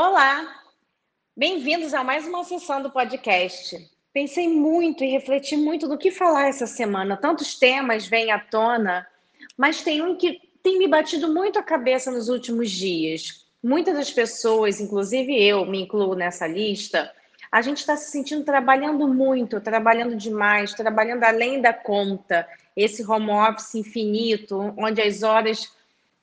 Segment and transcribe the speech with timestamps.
[0.00, 0.62] Olá,
[1.36, 3.84] bem-vindos a mais uma sessão do podcast.
[4.12, 7.16] Pensei muito e refleti muito no que falar essa semana.
[7.16, 9.04] Tantos temas vêm à tona,
[9.56, 13.44] mas tem um que tem me batido muito a cabeça nos últimos dias.
[13.60, 17.12] Muitas das pessoas, inclusive eu, me incluo nessa lista,
[17.50, 22.46] a gente está se sentindo trabalhando muito, trabalhando demais, trabalhando além da conta.
[22.76, 25.76] Esse home office infinito, onde as horas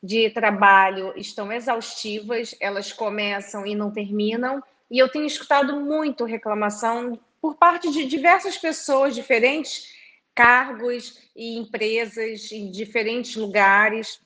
[0.06, 4.64] de trabalho estão exaustivas, elas começam e não terminam.
[4.90, 9.94] E eu tenho escutado muito reclamação por parte de diversas pessoas, diferentes
[10.36, 14.22] cargos e empresas em diferentes lugares.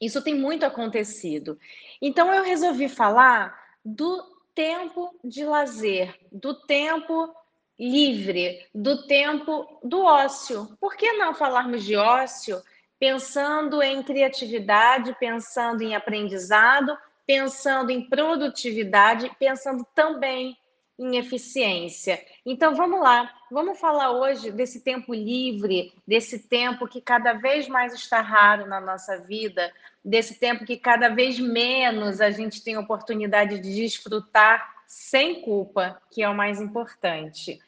[0.00, 1.58] Isso tem muito acontecido.
[2.02, 4.20] Então eu resolvi falar do
[4.52, 7.32] tempo de lazer, do tempo
[7.78, 10.76] livre, do tempo do ócio.
[10.80, 12.60] Por que não falarmos de ócio
[13.04, 16.96] pensando em criatividade, pensando em aprendizado,
[17.26, 20.56] pensando em produtividade, pensando também
[20.98, 22.18] em eficiência.
[22.46, 27.92] Então vamos lá, vamos falar hoje desse tempo livre, desse tempo que cada vez mais
[27.92, 29.70] está raro na nossa vida,
[30.02, 36.22] desse tempo que cada vez menos a gente tem oportunidade de desfrutar sem culpa, que
[36.22, 37.60] é o mais importante.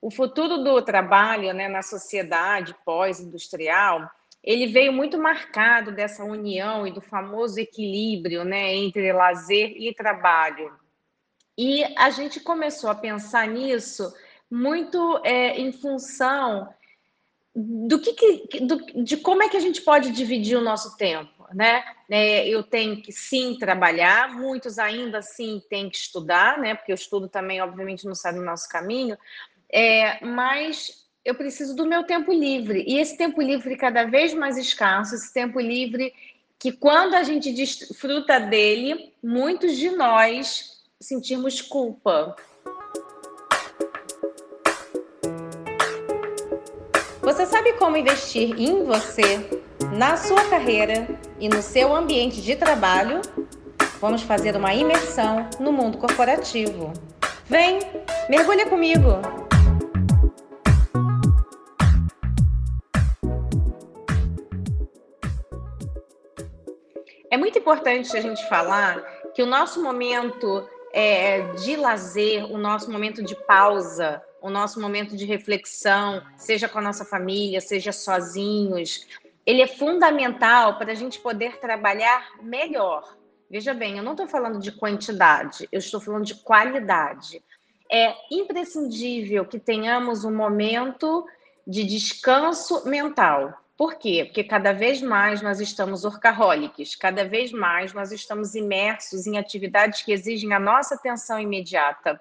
[0.00, 4.08] O futuro do trabalho né, na sociedade pós-industrial,
[4.42, 10.72] ele veio muito marcado dessa união e do famoso equilíbrio né, entre lazer e trabalho.
[11.56, 14.12] E a gente começou a pensar nisso
[14.50, 16.72] muito é, em função
[17.54, 21.46] do que, que do, de como é que a gente pode dividir o nosso tempo,
[21.52, 21.84] né?
[22.08, 26.74] É, eu tenho que sim trabalhar, muitos ainda assim têm que estudar, né?
[26.74, 29.18] Porque o estudo também, obviamente, não sai do nosso caminho,
[29.70, 34.56] é, mas eu preciso do meu tempo livre e esse tempo livre cada vez mais
[34.56, 36.12] escasso, esse tempo livre
[36.58, 42.36] que quando a gente desfruta dele, muitos de nós sentirmos culpa.
[47.22, 49.38] Você sabe como investir em você,
[49.96, 51.06] na sua carreira
[51.38, 53.20] e no seu ambiente de trabalho?
[54.00, 56.92] Vamos fazer uma imersão no mundo corporativo.
[57.46, 57.78] Vem,
[58.28, 59.49] mergulha comigo!
[67.40, 69.02] Muito importante a gente falar
[69.34, 75.16] que o nosso momento é, de lazer, o nosso momento de pausa, o nosso momento
[75.16, 79.06] de reflexão, seja com a nossa família, seja sozinhos,
[79.46, 83.16] ele é fundamental para a gente poder trabalhar melhor.
[83.50, 87.42] Veja bem, eu não estou falando de quantidade, eu estou falando de qualidade.
[87.90, 91.26] É imprescindível que tenhamos um momento
[91.66, 93.54] de descanso mental.
[93.80, 94.26] Por quê?
[94.26, 100.02] Porque cada vez mais nós estamos orcaholics, cada vez mais nós estamos imersos em atividades
[100.02, 102.20] que exigem a nossa atenção imediata,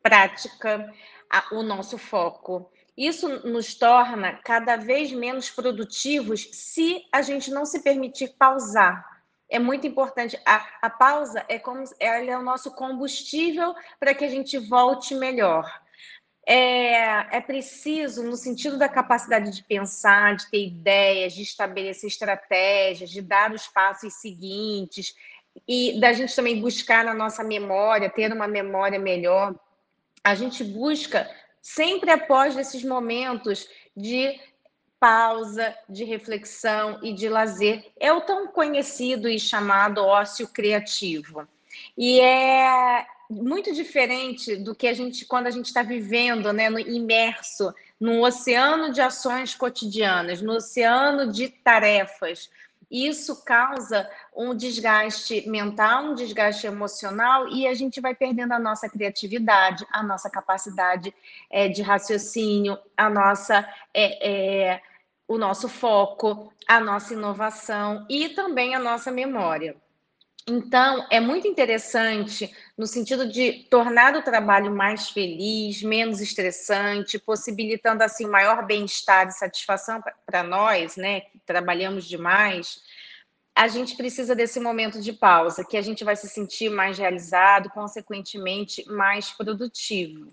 [0.00, 0.88] prática,
[1.28, 2.70] a, o nosso foco.
[2.96, 9.04] Isso nos torna cada vez menos produtivos se a gente não se permitir pausar.
[9.48, 10.40] É muito importante.
[10.46, 15.16] A, a pausa é como ela é o nosso combustível para que a gente volte
[15.16, 15.68] melhor
[16.46, 23.10] é, é preciso, no sentido da capacidade de pensar, de ter ideias, de estabelecer estratégias,
[23.10, 25.14] de dar os passos seguintes
[25.66, 29.54] e da gente também buscar na nossa memória, ter uma memória melhor.
[30.24, 31.30] A gente busca
[31.60, 34.38] sempre após esses momentos de
[34.98, 37.90] pausa, de reflexão e de lazer.
[37.98, 41.48] É o tão conhecido e chamado ócio criativo.
[41.96, 46.80] E é muito diferente do que a gente, quando a gente está vivendo, né, no,
[46.80, 52.50] imerso num oceano de ações cotidianas, no oceano de tarefas.
[52.90, 58.88] Isso causa um desgaste mental, um desgaste emocional, e a gente vai perdendo a nossa
[58.88, 61.14] criatividade, a nossa capacidade
[61.48, 64.28] é, de raciocínio, a nossa, é,
[64.72, 64.82] é,
[65.28, 69.76] o nosso foco, a nossa inovação e também a nossa memória.
[70.50, 78.02] Então, é muito interessante no sentido de tornar o trabalho mais feliz, menos estressante, possibilitando
[78.02, 82.82] assim maior bem-estar e satisfação para nós, né, que trabalhamos demais.
[83.54, 87.70] A gente precisa desse momento de pausa, que a gente vai se sentir mais realizado,
[87.70, 90.32] consequentemente mais produtivo.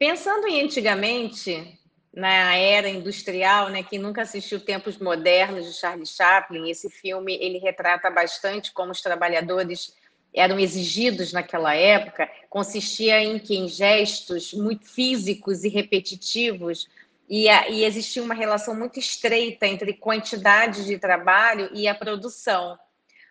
[0.00, 1.78] Pensando em antigamente,
[2.14, 3.82] na era industrial, né?
[3.82, 9.00] Quem nunca assistiu Tempos Modernos de Charlie Chaplin, esse filme ele retrata bastante como os
[9.00, 9.96] trabalhadores
[10.34, 16.88] eram exigidos naquela época, consistia em que em gestos muito físicos e repetitivos
[17.28, 22.78] e, a, e existia uma relação muito estreita entre quantidade de trabalho e a produção.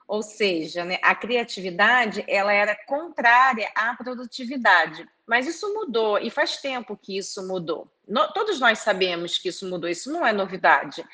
[0.08, 5.08] ou seja, né, a criatividade ela era contrária à produtividade.
[5.32, 7.88] Mas isso mudou e faz tempo que isso mudou.
[8.06, 11.06] No, todos nós sabemos que isso mudou, isso não é novidade.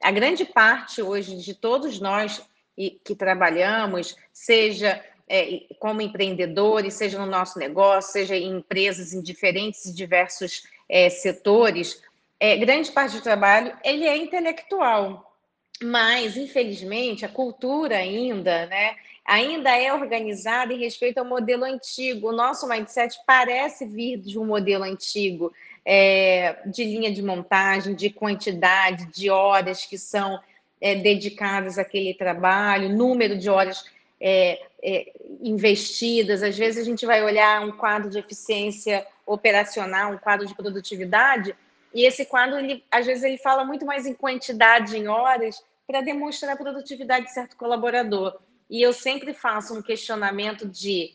[0.00, 2.40] A grande parte hoje de todos nós
[2.76, 9.86] que trabalhamos, seja é, como empreendedores, seja no nosso negócio, seja em empresas em diferentes
[9.86, 12.00] e diversos é, setores,
[12.38, 15.33] é, grande parte do trabalho ele é intelectual.
[15.82, 22.28] Mas, infelizmente, a cultura ainda, né, ainda é organizada em respeito ao modelo antigo.
[22.28, 25.52] O nosso mindset parece vir de um modelo antigo,
[25.84, 30.38] é, de linha de montagem, de quantidade, de horas que são
[30.80, 33.84] é, dedicadas àquele trabalho, número de horas
[34.20, 35.12] é, é
[35.42, 36.42] investidas.
[36.42, 41.54] Às vezes a gente vai olhar um quadro de eficiência operacional, um quadro de produtividade,
[41.94, 46.00] e esse quadro, ele, às vezes, ele fala muito mais em quantidade, em horas, para
[46.00, 48.38] demonstrar a produtividade de certo colaborador.
[48.68, 51.14] E eu sempre faço um questionamento de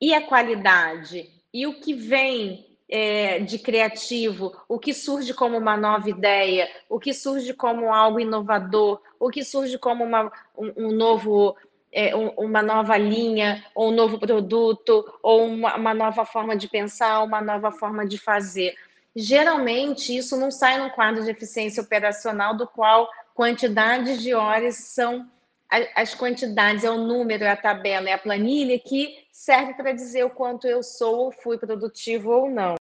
[0.00, 1.30] e a qualidade?
[1.52, 4.56] E o que vem é, de criativo?
[4.66, 6.70] O que surge como uma nova ideia?
[6.88, 9.02] O que surge como algo inovador?
[9.18, 11.54] O que surge como uma, um, um novo
[11.92, 17.22] é, uma nova linha, ou um novo produto, ou uma, uma, nova forma de pensar,
[17.22, 18.74] uma nova forma de fazer.
[19.14, 25.28] Geralmente, isso não sai no quadro de eficiência operacional, do qual quantidades de horas são
[25.94, 30.24] as quantidades, é o número, é a tabela, é a planilha que serve para dizer
[30.24, 32.74] o quanto eu sou ou fui produtivo ou não.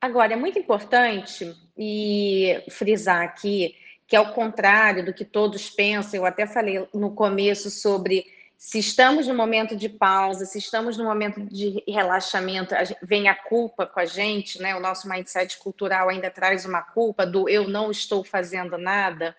[0.00, 3.74] Agora, é muito importante e frisar aqui
[4.06, 8.24] que, ao contrário do que todos pensam, eu até falei no começo sobre
[8.62, 12.72] se estamos no momento de pausa, se estamos no momento de relaxamento,
[13.02, 14.72] vem a culpa com a gente, né?
[14.76, 19.34] O nosso mindset cultural ainda traz uma culpa do eu não estou fazendo nada.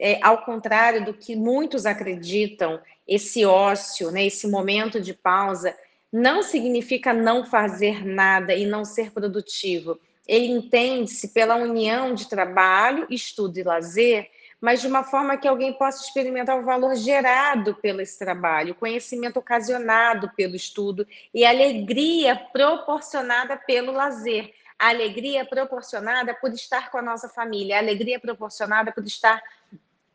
[0.00, 5.76] É, ao contrário do que muitos acreditam, esse ócio, né, esse momento de pausa,
[6.10, 10.00] não significa não fazer nada e não ser produtivo.
[10.26, 14.30] Ele entende-se pela união de trabalho, estudo e lazer
[14.62, 18.76] mas de uma forma que alguém possa experimentar o valor gerado pelo esse trabalho, o
[18.76, 21.04] conhecimento ocasionado pelo estudo
[21.34, 27.74] e a alegria proporcionada pelo lazer, a alegria proporcionada por estar com a nossa família,
[27.74, 29.42] a alegria proporcionada por estar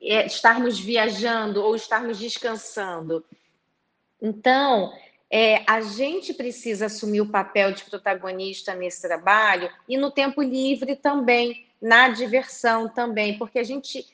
[0.01, 3.25] é, estarmos viajando ou estarmos descansando.
[4.21, 4.93] Então,
[5.29, 10.95] é, a gente precisa assumir o papel de protagonista nesse trabalho e no tempo livre
[10.95, 14.07] também, na diversão também, porque a gente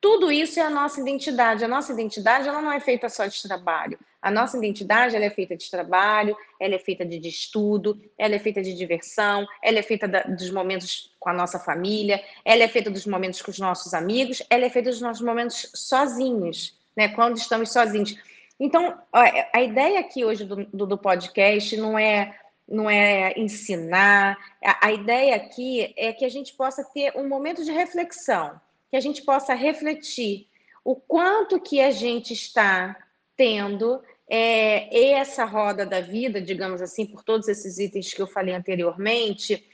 [0.00, 1.64] tudo isso é a nossa identidade.
[1.64, 3.98] A nossa identidade ela não é feita só de trabalho.
[4.20, 8.38] A nossa identidade ela é feita de trabalho, ela é feita de, estudo, ela é
[8.38, 12.68] feita de diversão, ela é feita da, dos momentos com a nossa família, ela é
[12.68, 17.08] feita dos momentos com os nossos amigos, ela é feita dos nossos momentos sozinhos, né?
[17.08, 18.16] Quando estamos sozinhos.
[18.58, 22.36] Então, a, ideia aqui hoje do, do, do podcast não é
[22.70, 24.36] não é ensinar.
[24.62, 28.60] A, a ideia aqui é que a gente possa ter um momento de reflexão
[28.90, 30.48] que a gente possa refletir
[30.84, 32.96] o quanto que a gente está
[33.36, 38.54] tendo é, essa roda da vida, digamos assim, por todos esses itens que eu falei
[38.54, 39.64] anteriormente,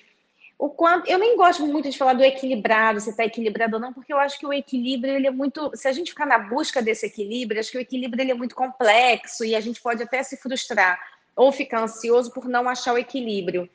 [0.58, 3.93] o quanto eu nem gosto muito de falar do equilibrado, se está equilibrado ou não,
[3.93, 6.81] porque eu acho que o equilíbrio ele é muito, se a gente ficar na busca
[6.81, 10.22] desse equilíbrio, acho que o equilíbrio ele é muito complexo e a gente pode até
[10.22, 10.99] se frustrar
[11.34, 13.69] ou ficar ansioso por não achar o equilíbrio.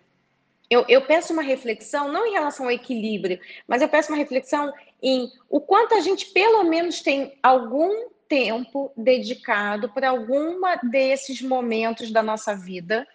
[0.69, 4.71] Eu, eu peço uma reflexão, não em relação ao equilíbrio, mas eu peço uma reflexão
[5.01, 12.11] em o quanto a gente, pelo menos, tem algum tempo dedicado para alguma desses momentos
[12.11, 13.07] da nossa vida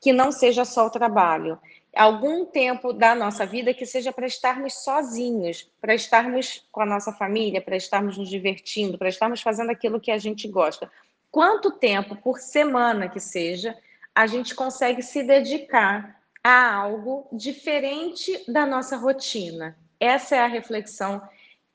[0.00, 1.58] que não seja só o trabalho.
[1.94, 7.12] Algum tempo da nossa vida que seja para estarmos sozinhos, para estarmos com a nossa
[7.12, 10.90] família, para estarmos nos divertindo, para estarmos fazendo aquilo que a gente gosta.
[11.32, 13.76] Quanto tempo por semana que seja,
[14.14, 19.76] a gente consegue se dedicar a algo diferente da nossa rotina.
[19.98, 21.20] Essa é a reflexão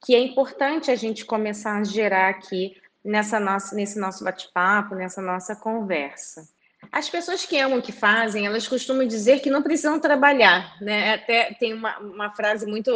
[0.04, 5.22] que é importante a gente começar a gerar aqui nessa nossa, nesse nosso bate-papo, nessa
[5.22, 6.48] nossa conversa.
[6.92, 11.16] As pessoas que amam o que fazem, elas costumam dizer que não precisam trabalhar, né?
[11.16, 12.92] Até tem uma, uma frase muito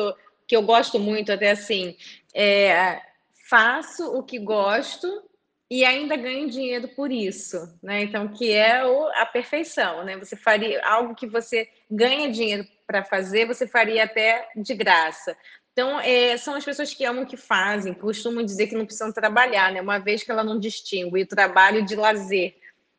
[0.48, 1.96] que eu gosto muito, até assim,
[2.34, 3.02] é,
[3.48, 5.24] faço o que gosto
[5.70, 8.02] e ainda ganho dinheiro por isso, né?
[8.02, 10.18] Então, que é o, a perfeição, né?
[10.18, 15.38] Você faria algo que você ganha dinheiro para fazer, você faria até de graça.
[15.72, 19.14] Então, é, são as pessoas que amam o que fazem, costumam dizer que não precisam
[19.14, 19.80] trabalhar, né?
[19.80, 22.56] Uma vez que ela não distingue o trabalho de lazer.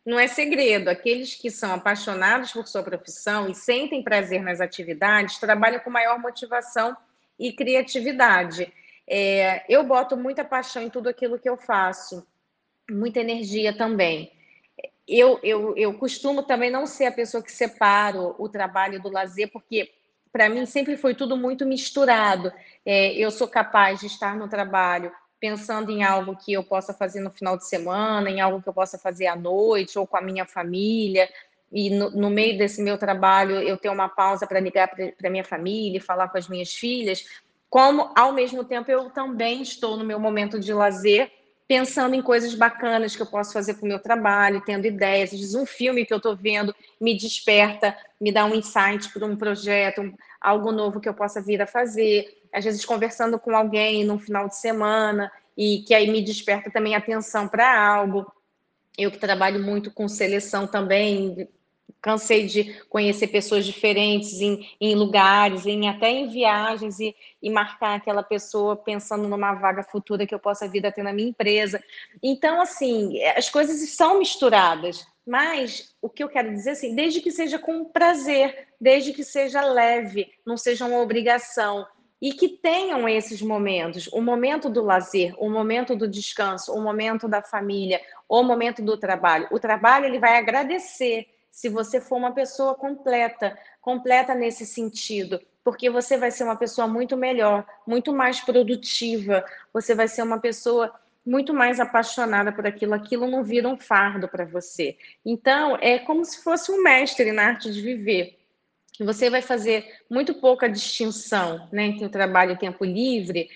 [0.07, 5.39] Não é segredo, aqueles que são apaixonados por sua profissão e sentem prazer nas atividades
[5.39, 6.97] trabalham com maior motivação
[7.39, 8.73] e criatividade.
[9.09, 12.25] É, eu boto muita paixão em tudo aquilo que eu faço
[12.91, 14.33] muita energia também.
[15.07, 19.51] Eu, eu, eu costumo também não ser a pessoa que separo o trabalho do lazer,
[19.51, 19.91] porque
[20.33, 22.53] para mim sempre foi tudo muito misturado.
[22.87, 27.21] É, eu sou capaz de estar no trabalho pensando em algo que eu possa fazer
[27.21, 30.21] no final de semana, em algo que eu possa fazer à noite ou com a
[30.21, 31.29] minha família.
[31.73, 35.45] E no, no meio desse meu trabalho eu ter uma pausa para ligar para minha
[35.45, 37.25] família, falar com as minhas filhas,
[37.71, 41.33] como ao mesmo tempo eu também estou no meu momento de lazer
[41.71, 45.33] pensando em coisas bacanas que eu posso fazer com o meu trabalho, tendo ideias.
[45.33, 49.25] Às vezes, um filme que eu estou vendo me desperta, me dá um insight para
[49.25, 52.43] um projeto, um, algo novo que eu possa vir a fazer.
[52.53, 56.97] Às vezes, conversando com alguém no final de semana e que aí me desperta também
[56.97, 58.27] atenção para algo.
[58.99, 61.49] Eu que trabalho muito com seleção também,
[62.01, 67.95] cansei de conhecer pessoas diferentes em, em lugares, em até em viagens e, e, marcar
[67.95, 71.83] aquela pessoa pensando numa vaga futura que eu possa vir a ter na minha empresa.
[72.23, 77.31] Então, assim, as coisas são misturadas, mas o que eu quero dizer assim, desde que
[77.31, 81.87] seja com prazer, desde que seja leve, não seja uma obrigação.
[82.23, 87.27] E que tenham esses momentos, o momento do lazer, o momento do descanso, o momento
[87.27, 89.49] da família, o momento do trabalho.
[89.51, 95.91] O trabalho ele vai agradecer se você for uma pessoa completa, completa nesse sentido, porque
[95.91, 100.93] você vai ser uma pessoa muito melhor, muito mais produtiva, você vai ser uma pessoa
[101.25, 104.97] muito mais apaixonada por aquilo, aquilo não vira um fardo para você.
[105.25, 108.39] Então, é como se fosse um mestre na arte de viver.
[108.99, 113.49] Você vai fazer muito pouca distinção né, entre o trabalho e o tempo livre,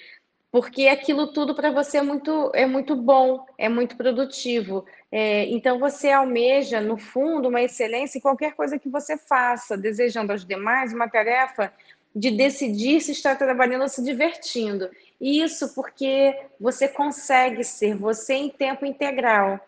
[0.55, 4.87] porque aquilo tudo para você é muito, é muito bom, é muito produtivo.
[5.11, 10.31] É, então você almeja, no fundo, uma excelência em qualquer coisa que você faça, desejando
[10.31, 11.73] aos demais uma tarefa
[12.15, 14.89] de decidir se está trabalhando ou se divertindo.
[15.21, 19.59] Isso porque você consegue ser você em tempo integral.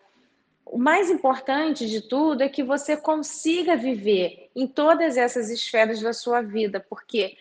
[0.65, 6.13] O mais importante de tudo é que você consiga viver em todas essas esferas da
[6.13, 7.35] sua vida, porque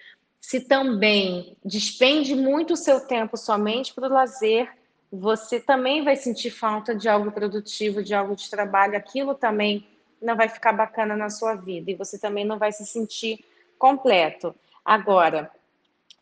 [0.47, 4.71] se também despende muito o seu tempo somente para o lazer,
[5.11, 9.85] você também vai sentir falta de algo produtivo, de algo de trabalho, aquilo também
[10.23, 13.45] não vai ficar bacana na sua vida e você também não vai se sentir
[13.77, 14.55] completo.
[14.85, 15.51] Agora,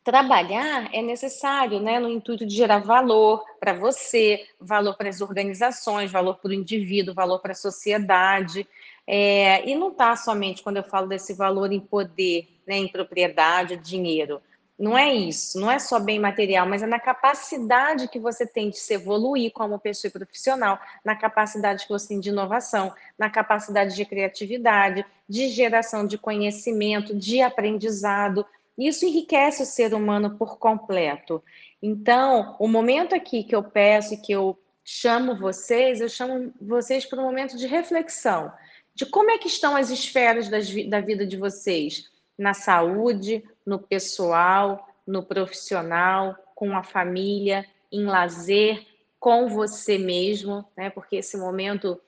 [0.03, 6.11] trabalhar é necessário, né, no intuito de gerar valor para você, valor para as organizações,
[6.11, 8.67] valor para o indivíduo, valor para a sociedade.
[9.07, 13.77] É, e não está somente quando eu falo desse valor em poder, né, em propriedade,
[13.77, 14.41] dinheiro.
[14.77, 18.71] Não é isso, não é só bem material, mas é na capacidade que você tem
[18.71, 23.95] de se evoluir como pessoa profissional, na capacidade que você tem de inovação, na capacidade
[23.95, 28.45] de criatividade, de geração de conhecimento, de aprendizado.
[28.77, 31.41] Isso enriquece o ser humano por completo.
[31.81, 37.07] Então, o momento aqui que eu peço e que eu chamo vocês, eu chamo vocês
[37.07, 38.51] para um momento de reflexão
[38.95, 43.79] de como é que estão as esferas das, da vida de vocês, na saúde, no
[43.79, 48.87] pessoal, no profissional, com a família, em lazer,
[49.19, 50.91] com você mesmo, né?
[50.91, 52.01] Porque esse momento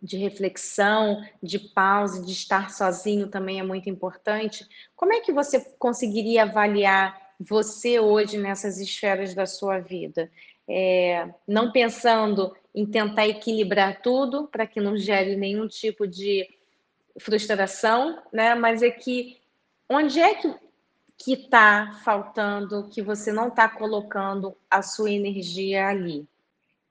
[0.00, 4.66] de reflexão, de pausa, de estar sozinho também é muito importante.
[4.94, 10.30] Como é que você conseguiria avaliar você hoje nessas esferas da sua vida?
[10.68, 16.48] É, não pensando em tentar equilibrar tudo para que não gere nenhum tipo de
[17.18, 18.54] frustração, né?
[18.54, 19.38] Mas é que
[19.88, 20.54] onde é que
[21.20, 26.28] que está faltando, que você não está colocando a sua energia ali?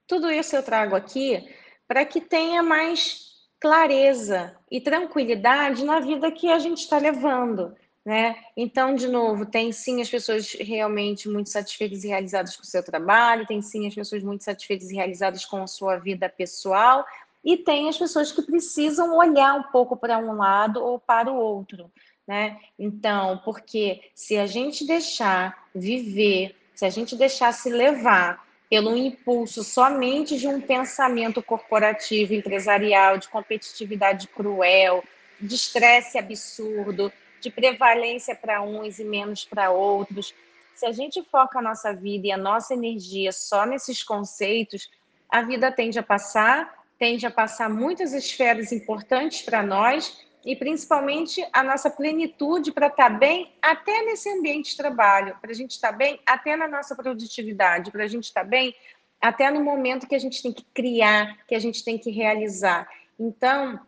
[0.05, 1.47] Tudo isso eu trago aqui
[1.87, 3.27] para que tenha mais
[3.59, 7.73] clareza e tranquilidade na vida que a gente está levando.
[8.07, 8.37] Né?
[8.55, 12.81] Então, de novo, tem sim as pessoas realmente muito satisfeitas e realizadas com o seu
[12.81, 17.05] trabalho, tem sim as pessoas muito satisfeitas e realizadas com a sua vida pessoal,
[17.43, 21.35] e tem as pessoas que precisam olhar um pouco para um lado ou para o
[21.35, 21.91] outro.
[22.25, 22.57] Né?
[22.79, 29.65] Então, porque se a gente deixar viver, se a gente deixar se levar pelo impulso
[29.65, 35.03] somente de um pensamento corporativo, empresarial, de competitividade cruel,
[35.41, 40.33] de estresse absurdo, de prevalência para uns e menos para outros.
[40.75, 44.89] Se a gente foca a nossa vida e a nossa energia só nesses conceitos,
[45.29, 51.45] a vida tende a passar, tende a passar muitas esferas importantes para nós e principalmente
[51.51, 55.71] a nossa plenitude para estar tá bem até nesse ambiente de trabalho, para a gente
[55.71, 58.73] estar tá bem até na nossa produtividade, para a gente estar tá bem
[59.19, 62.87] até no momento que a gente tem que criar, que a gente tem que realizar.
[63.19, 63.79] Então,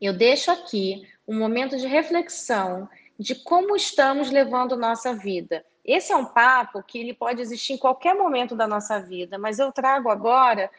[0.00, 2.88] eu deixo aqui um momento de reflexão
[3.18, 5.64] de como estamos levando nossa vida.
[5.84, 9.58] Esse é um papo que ele pode existir em qualquer momento da nossa vida, mas
[9.58, 10.70] eu trago agora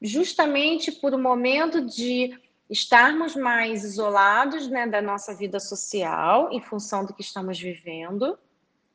[0.00, 7.04] justamente por um momento de estarmos mais isolados né, da nossa vida social, em função
[7.04, 8.38] do que estamos vivendo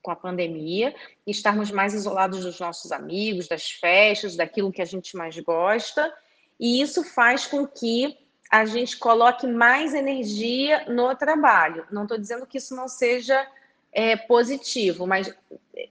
[0.01, 0.95] com a pandemia,
[1.27, 6.13] estarmos mais isolados dos nossos amigos, das festas, daquilo que a gente mais gosta,
[6.59, 8.17] e isso faz com que
[8.49, 11.85] a gente coloque mais energia no trabalho.
[11.91, 13.47] Não estou dizendo que isso não seja
[13.91, 15.31] é, positivo, mas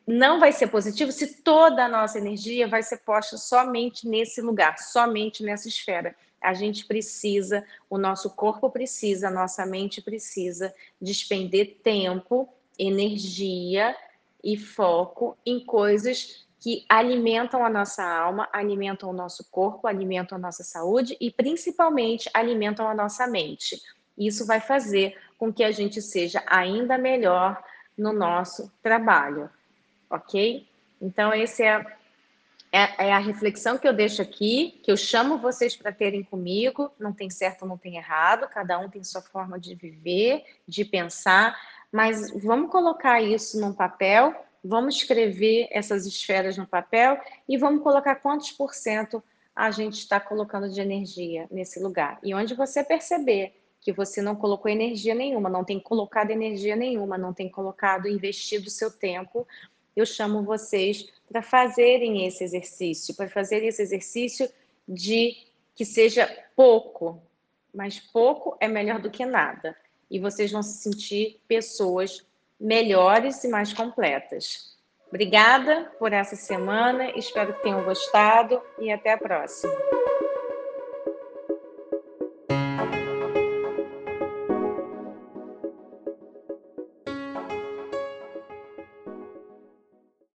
[0.07, 4.79] não vai ser positivo se toda a nossa energia vai ser posta somente nesse lugar,
[4.79, 6.17] somente nessa esfera.
[6.41, 12.49] A gente precisa, o nosso corpo precisa, a nossa mente precisa despender tempo,
[12.79, 13.97] energia
[14.43, 20.41] e foco em coisas que alimentam a nossa alma, alimentam o nosso corpo, alimentam a
[20.41, 23.81] nossa saúde e principalmente alimentam a nossa mente.
[24.17, 27.62] Isso vai fazer com que a gente seja ainda melhor
[27.97, 29.49] no nosso trabalho,
[30.11, 30.67] ok?
[31.00, 31.99] Então, esse é
[32.71, 36.93] é, é, a reflexão que eu deixo aqui, que eu chamo vocês para terem comigo.
[36.99, 41.59] Não tem certo, não tem errado, cada um tem sua forma de viver, de pensar,
[41.91, 44.35] mas vamos colocar isso num papel,
[44.65, 49.23] vamos escrever essas esferas no papel e vamos colocar quantos por cento
[49.55, 52.19] a gente está colocando de energia nesse lugar.
[52.23, 57.17] E onde você perceber que você não colocou energia nenhuma, não tem colocado energia nenhuma,
[57.17, 59.47] não tem colocado, investido seu tempo,
[59.97, 64.49] eu chamo vocês para fazerem esse exercício, para fazer esse exercício
[64.87, 65.37] de
[65.75, 67.21] que seja pouco,
[67.75, 69.77] mas pouco é melhor do que nada.
[70.11, 72.25] E vocês vão se sentir pessoas
[72.61, 74.77] melhores e mais completas.
[75.09, 79.98] Obrigada por essa semana, espero que tenham gostado e até a próxima.